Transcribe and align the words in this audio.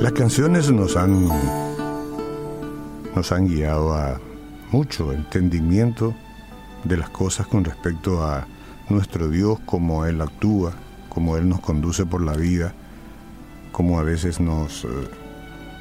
Las 0.00 0.12
canciones 0.12 0.70
nos 0.70 0.96
han 0.96 1.28
nos 3.14 3.32
han 3.32 3.48
guiado 3.48 3.94
a 3.94 4.20
mucho 4.70 5.12
entendimiento 5.12 6.14
de 6.84 6.98
las 6.98 7.08
cosas 7.08 7.46
con 7.46 7.64
respecto 7.64 8.22
a 8.22 8.46
nuestro 8.90 9.30
Dios, 9.30 9.58
cómo 9.64 10.04
Él 10.04 10.20
actúa, 10.20 10.74
cómo 11.08 11.38
Él 11.38 11.48
nos 11.48 11.60
conduce 11.60 12.04
por 12.04 12.20
la 12.20 12.34
vida, 12.34 12.74
cómo 13.72 13.98
a 13.98 14.02
veces 14.02 14.38
nos 14.38 14.84
eh, 14.84 14.88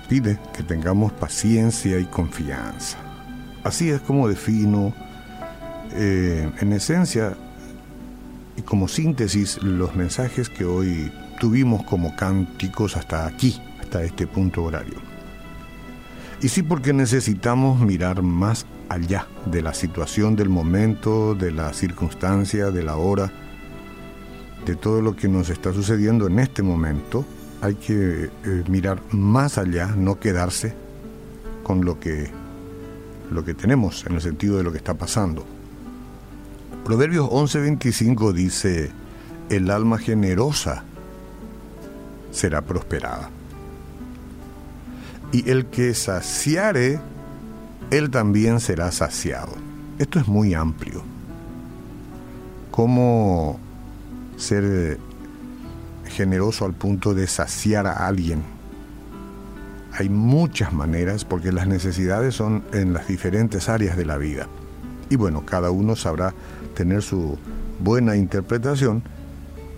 pide 0.07 0.39
que 0.53 0.63
tengamos 0.63 1.11
paciencia 1.11 1.99
y 1.99 2.05
confianza. 2.05 2.97
Así 3.65 3.89
es 3.89 3.99
como 3.99 4.29
defino, 4.29 4.93
eh, 5.91 6.49
en 6.61 6.71
esencia 6.71 7.35
y 8.55 8.61
como 8.61 8.87
síntesis, 8.87 9.61
los 9.61 9.95
mensajes 9.95 10.49
que 10.49 10.63
hoy 10.63 11.11
tuvimos 11.39 11.83
como 11.83 12.15
cánticos 12.15 12.95
hasta 12.95 13.27
aquí, 13.27 13.61
hasta 13.85 14.03
este 14.03 14.25
punto 14.25 14.63
horario. 14.63 14.95
Y 16.41 16.49
sí 16.49 16.63
porque 16.63 16.91
necesitamos 16.91 17.79
mirar 17.79 18.21
más 18.23 18.65
allá 18.89 19.27
de 19.45 19.61
la 19.61 19.73
situación 19.73 20.35
del 20.35 20.49
momento, 20.49 21.35
de 21.35 21.51
la 21.51 21.71
circunstancia, 21.73 22.71
de 22.71 22.83
la 22.83 22.97
hora, 22.97 23.31
de 24.65 24.75
todo 24.75 25.01
lo 25.01 25.15
que 25.15 25.27
nos 25.27 25.49
está 25.49 25.71
sucediendo 25.71 26.27
en 26.27 26.39
este 26.39 26.63
momento. 26.63 27.25
Hay 27.61 27.75
que 27.75 28.25
eh, 28.25 28.63
mirar 28.67 29.01
más 29.11 29.57
allá, 29.57 29.87
no 29.95 30.19
quedarse 30.19 30.73
con 31.63 31.85
lo 31.85 31.99
que, 31.99 32.29
lo 33.31 33.45
que 33.45 33.53
tenemos 33.53 34.05
en 34.05 34.15
el 34.15 34.21
sentido 34.21 34.57
de 34.57 34.63
lo 34.63 34.71
que 34.71 34.77
está 34.79 34.95
pasando. 34.95 35.45
Proverbios 36.83 37.27
11:25 37.29 38.33
dice, 38.33 38.91
el 39.49 39.69
alma 39.71 39.97
generosa 39.99 40.83
será 42.31 42.61
prosperada 42.61 43.29
y 45.35 45.49
el 45.49 45.65
que 45.65 45.93
saciare, 45.93 46.97
él 47.91 48.09
también 48.09 48.61
será 48.61 48.89
saciado. 48.93 49.51
Esto 49.99 50.17
es 50.17 50.29
muy 50.29 50.53
amplio. 50.53 51.03
¿Cómo 52.71 53.59
ser 54.37 54.97
generoso 56.07 56.63
al 56.63 56.73
punto 56.73 57.13
de 57.13 57.27
saciar 57.27 57.85
a 57.85 58.07
alguien? 58.07 58.43
Hay 59.91 60.07
muchas 60.07 60.71
maneras 60.71 61.25
porque 61.25 61.51
las 61.51 61.67
necesidades 61.67 62.33
son 62.33 62.63
en 62.71 62.93
las 62.93 63.09
diferentes 63.09 63.67
áreas 63.67 63.97
de 63.97 64.05
la 64.05 64.17
vida. 64.17 64.47
Y 65.09 65.17
bueno, 65.17 65.45
cada 65.45 65.69
uno 65.69 65.97
sabrá 65.97 66.33
tener 66.75 67.01
su 67.01 67.37
buena 67.81 68.15
interpretación 68.15 69.03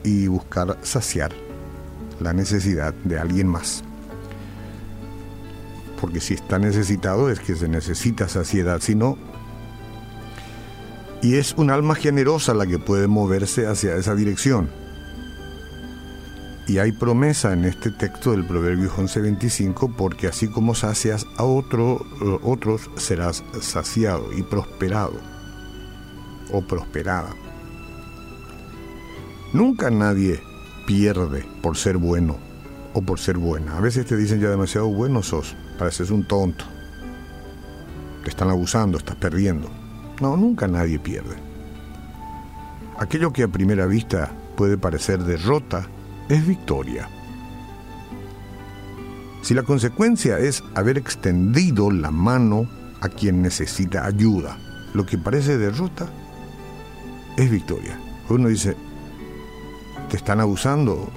y 0.04 0.28
buscar 0.28 0.78
saciar 0.84 1.32
la 2.20 2.32
necesidad 2.32 2.94
de 2.94 3.18
alguien 3.18 3.48
más 3.48 3.84
porque 6.00 6.20
si 6.20 6.36
está 6.36 6.60
necesitado 6.60 7.30
es 7.30 7.40
que 7.40 7.56
se 7.56 7.68
necesita 7.68 8.28
saciedad, 8.28 8.80
si 8.82 8.96
no... 8.96 9.18
Y 11.22 11.36
es 11.36 11.54
un 11.58 11.72
alma 11.72 11.96
generosa 11.96 12.54
la 12.54 12.68
que 12.68 12.78
puede 12.78 13.08
moverse 13.08 13.66
hacia 13.66 13.96
esa 13.96 14.14
dirección. 14.14 14.70
Y 16.68 16.78
hay 16.78 16.92
promesa 16.92 17.54
en 17.54 17.66
este 17.66 17.90
texto 17.92 18.32
del 18.32 18.46
Proverbio 18.46 18.92
11:25, 18.92 19.96
porque 19.96 20.28
así 20.28 20.48
como 20.48 20.76
sacias 20.76 21.26
a 21.38 21.44
otro, 21.44 22.06
eh, 22.22 22.40
otros, 22.44 22.92
serás 22.98 23.44
saciado 23.62 24.32
y 24.32 24.44
prosperado 24.44 25.20
o 26.52 26.62
prosperada. 26.62 27.34
Nunca 29.54 29.90
nadie 29.90 30.40
pierde 30.86 31.46
por 31.64 31.78
ser 31.78 31.98
bueno 31.98 32.38
o 32.94 33.02
por 33.02 33.20
ser 33.20 33.38
buena. 33.38 33.78
A 33.78 33.82
veces 33.82 34.06
te 34.06 34.18
dicen 34.18 34.40
ya 34.40 34.50
demasiado 34.50 34.88
bueno 34.88 35.24
sos 35.24 35.56
pareces 35.78 36.10
un 36.12 36.26
tonto. 36.26 36.66
Te 38.24 38.30
están 38.30 38.50
abusando, 38.50 38.98
estás 38.98 39.16
perdiendo. 39.16 39.70
No, 40.22 40.36
nunca 40.36 40.68
nadie 40.68 41.00
pierde. 41.00 41.36
Aquello 43.00 43.32
que 43.32 43.44
a 43.44 43.48
primera 43.48 43.86
vista 43.86 44.32
puede 44.56 44.78
parecer 44.78 45.24
derrota 45.24 45.88
es 46.30 46.46
victoria. 46.46 47.08
Si 49.44 49.54
la 49.54 49.64
consecuencia 49.64 50.40
es 50.40 50.64
haber 50.76 50.98
extendido 50.98 51.92
la 51.92 52.12
mano 52.12 52.68
a 53.00 53.08
quien 53.08 53.42
necesita 53.42 54.06
ayuda, 54.06 54.58
lo 54.94 55.06
que 55.06 55.18
parece 55.18 55.58
derrota 55.58 56.08
es 57.38 57.50
victoria. 57.50 58.00
Uno 58.30 58.50
dice, 58.50 58.76
te 60.10 60.18
están 60.18 60.42
abusando, 60.42 61.10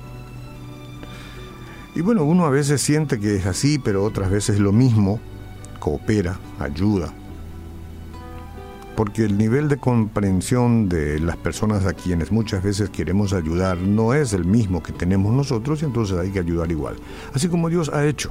y 1.95 2.03
bueno, 2.03 2.25
uno 2.25 2.45
a 2.47 2.51
veces 2.51 2.81
siente 2.81 3.19
que 3.19 3.37
es 3.37 3.47
así, 3.47 3.79
pero 3.79 4.05
otras 4.05 4.31
veces 4.31 4.61
lo 4.61 4.73
mismo, 4.73 5.21
coopera, 5.81 6.39
ayuda. 6.59 7.13
Porque 8.97 9.25
el 9.25 9.39
nivel 9.39 9.69
de 9.69 9.79
comprensión 9.79 10.89
de 10.89 11.19
las 11.19 11.37
personas 11.37 11.87
a 11.87 11.95
quienes 11.95 12.31
muchas 12.31 12.63
veces 12.63 12.91
queremos 12.91 13.33
ayudar 13.33 13.79
no 13.79 14.15
es 14.15 14.33
el 14.35 14.45
mismo 14.45 14.83
que 14.83 14.93
tenemos 14.93 15.33
nosotros 15.33 15.83
y 15.83 15.87
entonces 15.87 16.19
hay 16.19 16.31
que 16.31 16.39
ayudar 16.39 16.71
igual. 16.71 16.97
Así 17.33 17.49
como 17.49 17.69
Dios 17.69 17.89
ha 17.89 18.07
hecho. 18.07 18.31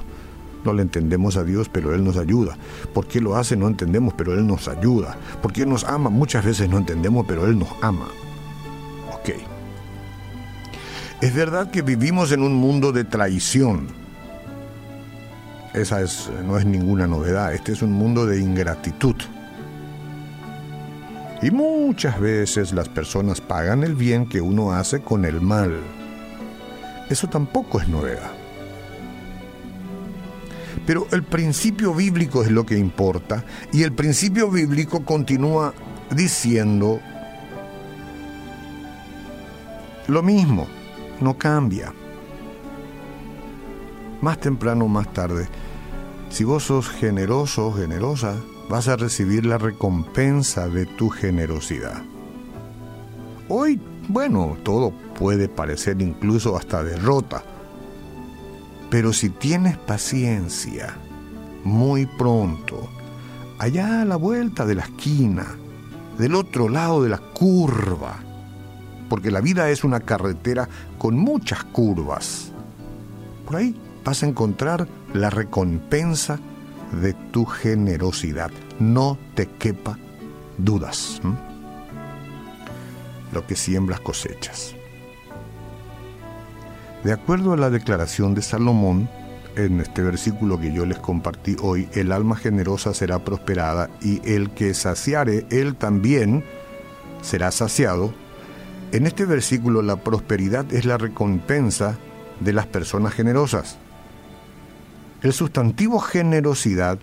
No 0.64 0.74
le 0.74 0.82
entendemos 0.82 1.38
a 1.38 1.44
Dios, 1.44 1.70
pero 1.70 1.96
Él 1.96 2.04
nos 2.04 2.18
ayuda. 2.18 2.58
¿Por 2.94 3.08
qué 3.08 3.22
lo 3.22 3.36
hace? 3.36 3.56
No 3.56 3.68
entendemos, 3.68 4.14
pero 4.14 4.34
Él 4.34 4.46
nos 4.46 4.68
ayuda. 4.68 5.18
¿Por 5.42 5.54
qué 5.54 5.66
nos 5.66 5.86
ama? 5.86 6.10
Muchas 6.10 6.46
veces 6.46 6.70
no 6.70 6.78
entendemos, 6.78 7.26
pero 7.28 7.48
Él 7.48 7.58
nos 7.58 7.70
ama. 7.82 8.08
Es 11.22 11.36
verdad 11.36 11.70
que 11.70 11.82
vivimos 11.82 12.32
en 12.32 12.42
un 12.42 12.54
mundo 12.54 12.94
de 12.94 13.04
traición. 13.04 13.88
Esa 15.74 16.02
es, 16.02 16.30
no 16.46 16.58
es 16.58 16.66
ninguna 16.66 17.08
novedad. 17.08 17.54
Este 17.54 17.74
es 17.74 17.82
un 17.82 17.92
mundo 17.92 18.26
de 18.26 18.40
ingratitud. 18.40 19.16
Y 21.42 21.52
muchas 21.52 22.22
veces 22.22 22.72
las 22.72 22.88
personas 22.88 23.42
pagan 23.42 23.84
el 23.84 23.96
bien 23.96 24.30
que 24.30 24.40
uno 24.40 24.72
hace 24.72 25.02
con 25.02 25.26
el 25.26 25.42
mal. 25.42 25.82
Eso 27.10 27.28
tampoco 27.28 27.82
es 27.82 27.90
novedad. 27.90 28.32
Pero 30.86 31.06
el 31.12 31.24
principio 31.24 31.94
bíblico 31.94 32.44
es 32.44 32.50
lo 32.50 32.66
que 32.66 32.78
importa 32.78 33.44
y 33.74 33.84
el 33.84 33.92
principio 33.92 34.50
bíblico 34.50 35.04
continúa 35.04 35.74
diciendo 36.16 37.02
lo 40.08 40.24
mismo 40.24 40.79
no 41.22 41.38
cambia. 41.38 41.94
Más 44.22 44.40
temprano 44.40 44.86
o 44.86 44.88
más 44.88 45.12
tarde, 45.14 45.48
si 46.30 46.44
vos 46.44 46.64
sos 46.64 46.90
generoso 46.90 47.68
o 47.68 47.74
generosa, 47.74 48.36
vas 48.70 48.88
a 48.88 48.96
recibir 48.96 49.46
la 49.46 49.58
recompensa 49.58 50.68
de 50.68 50.86
tu 50.86 51.10
generosidad. 51.10 52.04
Hoy, 53.48 53.82
bueno, 54.08 54.58
todo 54.64 54.92
puede 55.18 55.50
parecer 55.50 56.02
incluso 56.02 56.56
hasta 56.56 56.84
derrota, 56.84 57.44
pero 58.90 59.12
si 59.14 59.30
tienes 59.30 59.78
paciencia, 59.78 60.96
muy 61.64 62.06
pronto, 62.06 62.90
allá 63.58 64.02
a 64.02 64.06
la 64.06 64.16
vuelta 64.16 64.66
de 64.66 64.76
la 64.76 64.84
esquina, 64.84 65.46
del 66.18 66.36
otro 66.36 66.70
lado 66.70 67.04
de 67.04 67.10
la 67.10 67.18
curva, 67.18 68.20
porque 69.10 69.32
la 69.32 69.42
vida 69.42 69.70
es 69.70 69.84
una 69.84 70.00
carretera 70.00 70.70
con 70.98 71.18
muchas 71.18 71.64
curvas. 71.66 72.52
Por 73.46 73.58
ahí 73.58 73.76
vas 74.06 74.24
a 74.24 74.28
encontrar 74.28 74.88
la 75.14 75.30
recompensa 75.30 76.40
de 77.02 77.14
tu 77.14 77.46
generosidad. 77.46 78.52
No 78.80 79.18
te 79.36 79.48
quepa 79.48 79.98
dudas. 80.58 81.22
Lo 83.34 83.46
que 83.46 83.56
siembras 83.56 84.00
cosechas. 84.00 84.76
De 87.04 87.14
acuerdo 87.14 87.54
a 87.54 87.58
la 87.58 87.70
declaración 87.70 88.36
de 88.36 88.42
Salomón, 88.42 89.10
en 89.56 89.80
este 89.80 90.02
versículo 90.02 90.60
que 90.60 90.74
yo 90.74 90.86
les 90.86 91.00
compartí 91.00 91.56
hoy, 91.62 91.88
el 91.94 92.12
alma 92.12 92.36
generosa 92.36 92.94
será 92.94 93.20
prosperada 93.20 93.90
y 94.02 94.22
el 94.30 94.52
que 94.52 94.74
saciare, 94.74 95.46
él 95.50 95.76
también 95.76 96.44
será 97.22 97.52
saciado 97.52 98.14
en 98.92 99.06
este 99.06 99.26
versículo 99.26 99.82
la 99.82 99.98
prosperidad 99.98 100.72
es 100.74 100.86
la 100.86 100.98
recompensa 100.98 101.98
de 102.40 102.54
las 102.54 102.68
personas 102.68 103.14
generosas. 103.14 103.78
El 105.22 105.34
sustantivo 105.34 106.00
generosidad 106.00 106.98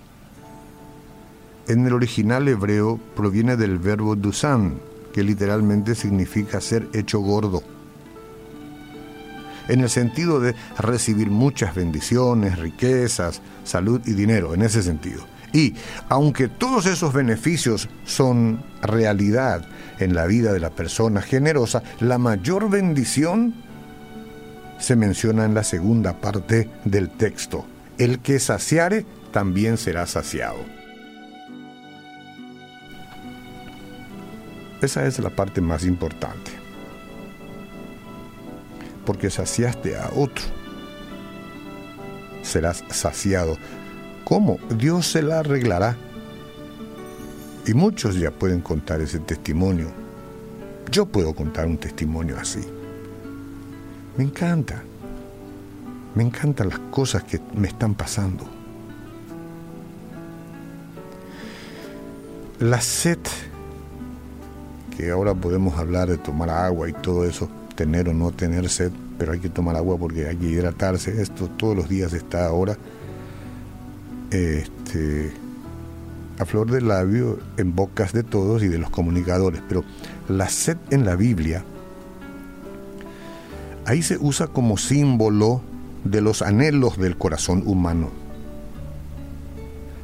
en 1.69 1.87
el 1.87 1.93
original 1.93 2.49
hebreo 2.49 2.99
proviene 3.15 3.57
del 3.57 3.79
verbo 3.79 4.17
dusan, 4.17 4.81
que 5.13 5.23
literalmente 5.23 5.95
significa 5.95 6.61
ser 6.61 6.89
hecho 6.93 7.21
gordo. 7.21 7.63
En 9.69 9.81
el 9.81 9.91
sentido 9.91 10.41
de 10.41 10.55
recibir 10.79 11.29
muchas 11.29 11.75
bendiciones, 11.75 12.59
riquezas, 12.59 13.43
salud 13.65 14.01
y 14.07 14.13
dinero, 14.13 14.55
en 14.55 14.63
ese 14.63 14.83
sentido. 14.83 15.25
Y 15.53 15.75
aunque 16.09 16.49
todos 16.49 16.87
esos 16.87 17.13
beneficios 17.13 17.89
son 18.05 18.63
realidad 18.83 19.67
en 19.99 20.15
la 20.15 20.27
vida 20.27 20.53
de 20.53 20.61
la 20.61 20.71
persona 20.71 21.23
generosa, 21.23 21.83
la 22.01 22.19
mayor 22.19 22.71
bendición 22.71 23.55
se 24.79 24.97
menciona 24.97 25.45
en 25.45 25.55
la 25.55 25.65
segunda 25.65 26.21
parte 26.21 26.69
del 26.85 27.11
texto. 27.11 27.67
El 27.99 28.21
que 28.21 28.39
saciare 28.39 29.07
también 29.33 29.79
será 29.79 30.07
saciado. 30.07 30.59
Esa 34.83 35.07
es 35.07 35.19
la 35.19 35.31
parte 35.31 35.61
más 35.61 35.85
importante. 35.85 36.51
Porque 39.07 39.31
saciaste 39.31 39.97
a 39.97 40.11
otro. 40.15 40.45
Serás 42.43 42.85
saciado. 42.91 43.57
¿Cómo? 44.25 44.59
Dios 44.77 45.07
se 45.07 45.23
la 45.23 45.41
arreglará. 45.41 45.97
Y 47.67 47.75
muchos 47.75 48.17
ya 48.17 48.31
pueden 48.31 48.61
contar 48.61 49.01
ese 49.01 49.19
testimonio. 49.19 49.89
Yo 50.91 51.07
puedo 51.07 51.35
contar 51.35 51.67
un 51.67 51.79
testimonio 51.79 52.37
así. 52.39 52.61
Me 54.17 54.25
encanta. 54.25 54.83
Me 56.15 56.23
encantan 56.23 56.69
las 56.69 56.79
cosas 56.79 57.25
que 57.25 57.41
me 57.55 57.69
están 57.69 57.95
pasando. 57.95 58.45
La 62.61 62.81
sed, 62.81 63.19
que 64.97 65.11
ahora 65.11 65.35
podemos 65.35 65.77
hablar 65.77 66.09
de 66.09 66.17
tomar 66.17 66.49
agua 66.49 66.89
y 66.89 66.93
todo 66.95 67.27
eso, 67.27 67.51
tener 67.75 68.09
o 68.09 68.15
no 68.15 68.31
tener 68.31 68.69
sed, 68.71 68.93
pero 69.19 69.33
hay 69.33 69.41
que 69.41 69.51
tomar 69.51 69.77
agua 69.77 69.99
porque 69.99 70.27
hay 70.27 70.37
que 70.37 70.47
hidratarse. 70.47 71.21
Esto 71.21 71.49
todos 71.49 71.77
los 71.77 71.89
días 71.89 72.15
está 72.15 72.47
ahora 72.47 72.79
este, 74.31 75.33
a 76.39 76.45
flor 76.45 76.71
de 76.71 76.81
labio 76.81 77.39
en 77.57 77.75
bocas 77.75 78.13
de 78.13 78.23
todos 78.23 78.63
y 78.63 78.69
de 78.69 78.79
los 78.79 78.91
comunicadores. 78.91 79.63
Pero 79.69 79.85
la 80.29 80.49
sed 80.49 80.77
en 80.91 81.05
la 81.05 81.17
Biblia, 81.17 81.65
ahí 83.85 84.03
se 84.03 84.19
usa 84.19 84.47
como 84.47 84.77
símbolo 84.77 85.63
de 86.05 86.21
los 86.21 86.43
anhelos 86.43 86.99
del 86.99 87.17
corazón 87.17 87.63
humano. 87.67 88.11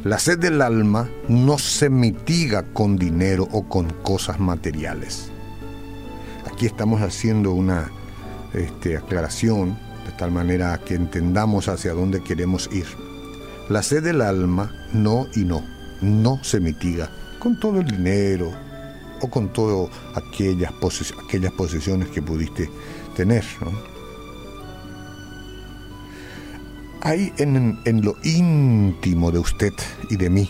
La 0.05 0.19
sed 0.19 0.39
del 0.39 0.63
alma 0.63 1.09
no 1.29 1.59
se 1.59 1.89
mitiga 1.89 2.65
con 2.73 2.97
dinero 2.97 3.49
o 3.53 3.69
con 3.69 3.91
cosas 4.03 4.41
materiales. 4.41 5.31
Aquí 6.53 6.67
estamos 6.67 7.03
haciendo 7.03 7.53
una 7.53 7.91
este, 8.53 8.97
aclaración 8.97 9.79
de 10.07 10.13
tal 10.19 10.33
manera 10.33 10.79
que 10.85 10.95
entendamos 10.95 11.69
hacia 11.69 11.93
dónde 11.93 12.21
queremos 12.21 12.69
ir. 12.73 12.87
La 13.69 13.83
sed 13.83 14.03
del 14.03 14.23
alma 14.23 14.75
no 14.93 15.29
y 15.37 15.45
no, 15.45 15.63
no 16.03 16.43
se 16.43 16.61
mitiga 16.61 17.11
con 17.39 17.59
todo 17.59 17.81
el 17.81 17.87
dinero 17.87 18.53
o 19.21 19.31
con 19.31 19.53
todas 19.53 19.91
aquellas, 20.15 20.73
posesiones 21.53 22.09
que 22.09 22.21
pudiste 22.21 22.69
tener. 23.17 23.45
hay 27.03 27.33
en, 27.39 27.81
lo 28.03 28.17
íntimo 28.23 29.33
de 29.33 29.41
usted 29.41 29.73
y 30.09 30.17
de 30.17 30.31
mí, 30.31 30.49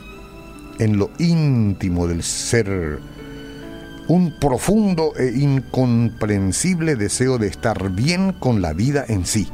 en 0.78 0.98
lo 0.98 1.10
íntimo 1.18 2.06
del 2.06 2.22
ser, 2.22 3.00
un 4.08 4.34
profundo 4.38 5.12
e 5.16 5.32
incomprensible 5.34 6.96
deseo 6.96 7.38
de 7.38 7.46
estar 7.46 7.90
bien 7.90 8.32
con 8.32 8.60
la 8.60 8.74
vida 8.74 9.04
en 9.08 9.24
sí. 9.24 9.48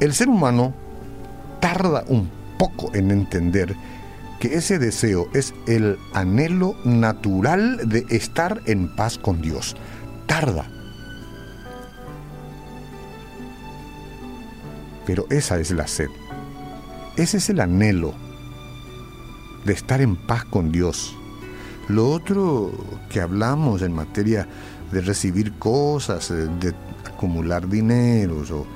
El 0.00 0.12
ser 0.12 0.28
humano 0.28 0.74
tarda 1.60 2.04
un 2.08 2.41
poco 2.62 2.94
en 2.94 3.10
entender 3.10 3.74
que 4.38 4.54
ese 4.54 4.78
deseo 4.78 5.26
es 5.34 5.52
el 5.66 5.98
anhelo 6.14 6.76
natural 6.84 7.88
de 7.88 8.06
estar 8.10 8.60
en 8.66 8.94
paz 8.94 9.18
con 9.18 9.42
Dios. 9.42 9.74
Tarda 10.28 10.70
Pero 15.04 15.26
esa 15.28 15.58
es 15.58 15.72
la 15.72 15.88
sed. 15.88 16.06
Ese 17.16 17.38
es 17.38 17.50
el 17.50 17.58
anhelo 17.58 18.14
de 19.64 19.72
estar 19.72 20.00
en 20.00 20.14
paz 20.14 20.44
con 20.44 20.70
Dios. 20.70 21.16
Lo 21.88 22.10
otro 22.10 22.70
que 23.10 23.20
hablamos 23.20 23.82
en 23.82 23.92
materia 23.92 24.46
de 24.92 25.00
recibir 25.00 25.52
cosas, 25.58 26.28
de 26.28 26.72
acumular 27.04 27.68
dineros 27.68 28.52
o 28.52 28.68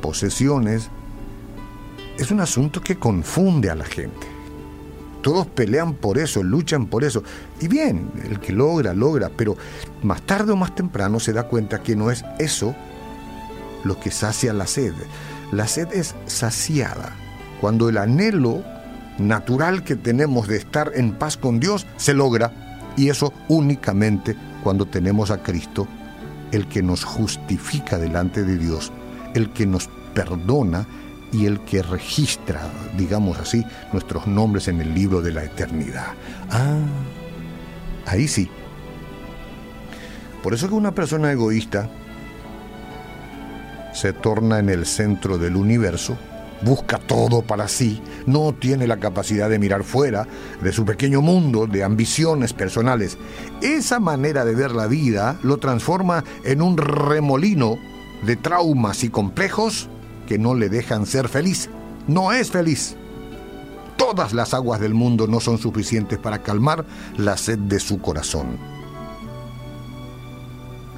posesiones, 0.00 0.88
es 2.18 2.30
un 2.30 2.40
asunto 2.40 2.80
que 2.80 2.96
confunde 2.96 3.70
a 3.70 3.74
la 3.74 3.84
gente. 3.84 4.26
Todos 5.22 5.46
pelean 5.46 5.94
por 5.94 6.18
eso, 6.18 6.42
luchan 6.42 6.86
por 6.86 7.02
eso. 7.02 7.22
Y 7.60 7.68
bien, 7.68 8.10
el 8.28 8.40
que 8.40 8.52
logra, 8.52 8.92
logra, 8.92 9.30
pero 9.34 9.56
más 10.02 10.22
tarde 10.22 10.52
o 10.52 10.56
más 10.56 10.74
temprano 10.74 11.18
se 11.18 11.32
da 11.32 11.44
cuenta 11.44 11.82
que 11.82 11.96
no 11.96 12.10
es 12.10 12.24
eso 12.38 12.74
lo 13.84 13.98
que 13.98 14.10
sacia 14.10 14.52
la 14.52 14.66
sed. 14.66 14.92
La 15.50 15.66
sed 15.66 15.88
es 15.92 16.14
saciada 16.26 17.16
cuando 17.60 17.88
el 17.88 17.96
anhelo 17.96 18.62
natural 19.18 19.84
que 19.84 19.96
tenemos 19.96 20.48
de 20.48 20.56
estar 20.56 20.92
en 20.94 21.12
paz 21.12 21.36
con 21.36 21.60
Dios 21.60 21.86
se 21.96 22.14
logra 22.14 22.52
y 22.96 23.08
eso 23.08 23.32
únicamente 23.48 24.36
cuando 24.62 24.86
tenemos 24.86 25.30
a 25.30 25.42
Cristo, 25.42 25.86
el 26.52 26.68
que 26.68 26.82
nos 26.82 27.04
justifica 27.04 27.98
delante 27.98 28.44
de 28.44 28.58
Dios, 28.58 28.92
el 29.34 29.50
que 29.50 29.66
nos 29.66 29.88
perdona 30.14 30.86
y 31.34 31.46
el 31.46 31.60
que 31.60 31.82
registra, 31.82 32.62
digamos 32.96 33.38
así, 33.38 33.64
nuestros 33.92 34.28
nombres 34.28 34.68
en 34.68 34.80
el 34.80 34.94
libro 34.94 35.20
de 35.20 35.32
la 35.32 35.42
eternidad. 35.42 36.12
Ah, 36.48 36.78
ahí 38.06 38.28
sí. 38.28 38.48
Por 40.44 40.54
eso 40.54 40.68
que 40.68 40.74
una 40.74 40.94
persona 40.94 41.32
egoísta 41.32 41.90
se 43.92 44.12
torna 44.12 44.60
en 44.60 44.68
el 44.68 44.86
centro 44.86 45.36
del 45.36 45.56
universo, 45.56 46.16
busca 46.62 46.98
todo 46.98 47.42
para 47.42 47.66
sí, 47.66 48.00
no 48.26 48.54
tiene 48.54 48.86
la 48.86 48.98
capacidad 48.98 49.50
de 49.50 49.58
mirar 49.58 49.82
fuera 49.82 50.28
de 50.62 50.72
su 50.72 50.84
pequeño 50.84 51.20
mundo 51.20 51.66
de 51.66 51.82
ambiciones 51.82 52.52
personales. 52.52 53.18
Esa 53.60 53.98
manera 53.98 54.44
de 54.44 54.54
ver 54.54 54.70
la 54.70 54.86
vida 54.86 55.36
lo 55.42 55.56
transforma 55.56 56.22
en 56.44 56.62
un 56.62 56.76
remolino 56.76 57.76
de 58.24 58.36
traumas 58.36 59.02
y 59.02 59.08
complejos 59.10 59.88
que 60.26 60.38
no 60.38 60.54
le 60.54 60.68
dejan 60.68 61.06
ser 61.06 61.28
feliz. 61.28 61.68
No 62.06 62.32
es 62.32 62.50
feliz. 62.50 62.96
Todas 63.96 64.32
las 64.32 64.54
aguas 64.54 64.80
del 64.80 64.94
mundo 64.94 65.26
no 65.26 65.40
son 65.40 65.58
suficientes 65.58 66.18
para 66.18 66.42
calmar 66.42 66.84
la 67.16 67.36
sed 67.36 67.58
de 67.58 67.80
su 67.80 68.00
corazón. 68.00 68.58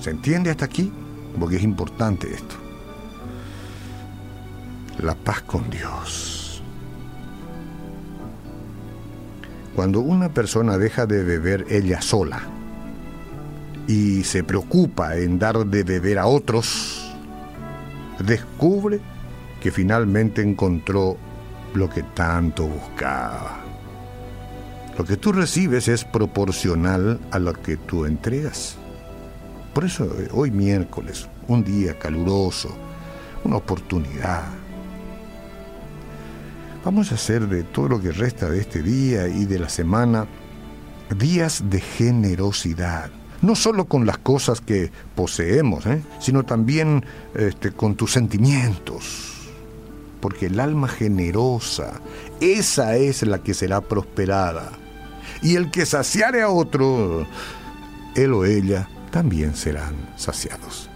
¿Se 0.01 0.11
entiende 0.11 0.51
hasta 0.51 0.65
aquí? 0.65 0.93
Porque 1.39 1.57
es 1.57 1.63
importante 1.63 2.33
esto 2.33 2.67
la 4.99 5.15
paz 5.15 5.43
con 5.43 5.69
Dios. 5.71 6.63
Cuando 9.75 10.01
una 10.01 10.31
persona 10.31 10.79
deja 10.79 11.07
de 11.07 11.23
beber 11.23 11.67
ella 11.69 12.01
sola 12.01 12.41
y 13.87 14.25
se 14.25 14.43
preocupa 14.43 15.17
en 15.17 15.39
dar 15.39 15.67
de 15.67 15.85
beber 15.85 16.19
a 16.19 16.27
otros, 16.27 17.15
descubre 18.19 19.01
que 19.67 19.73
finalmente 19.73 20.43
encontró 20.43 21.17
lo 21.75 21.91
que 21.91 22.05
tanto 22.05 22.69
buscaba. 22.69 23.65
Lo 24.97 25.05
que 25.05 25.17
tú 25.17 25.33
recibes 25.33 25.89
es 25.89 26.05
proporcional 26.05 27.19
a 27.33 27.41
lo 27.41 27.53
que 27.53 27.77
tú 27.77 28.05
entregas. 28.05 28.77
Por 29.75 29.87
eso 29.87 30.05
eh, 30.05 30.29
hoy 30.31 30.53
miércoles, 30.53 31.29
un 31.49 31.65
día 31.65 31.99
caluroso, 31.99 32.77
una 33.43 33.57
oportunidad 33.57 34.45
Vamos 36.85 37.11
a 37.11 37.17
hacer 37.17 37.49
de 37.49 37.65
todo 37.65 37.89
lo 37.89 38.01
que 38.01 38.13
resta 38.13 38.49
de 38.49 38.61
este 38.61 38.85
día 38.85 39.27
y 39.27 39.47
de 39.47 39.59
la 39.59 39.69
semana 39.69 40.29
días 41.19 41.65
de 41.69 41.81
generosidad. 41.81 43.11
No 43.43 43.57
solo 43.57 43.87
con 43.87 44.07
las 44.07 44.19
cosas 44.19 44.61
que 44.61 44.93
poseemos, 45.17 45.87
¿eh? 45.87 46.05
sino 46.21 46.45
también 46.45 47.05
este, 47.35 47.73
con 47.73 47.97
tus 47.97 48.13
sentimientos. 48.13 49.36
Porque 50.21 50.47
el 50.47 50.61
alma 50.61 50.89
generosa, 50.89 52.01
esa 52.41 52.97
es 52.97 53.23
la 53.23 53.39
que 53.39 53.55
será 53.55 53.81
prosperada. 53.81 54.73
Y 55.43 55.57
el 55.57 55.71
que 55.71 55.87
saciare 55.87 56.43
a 56.43 56.49
otro, 56.49 57.27
él 58.15 58.33
o 58.33 58.45
ella 58.45 58.89
también 59.11 59.55
serán 59.55 59.95
saciados. 60.17 60.91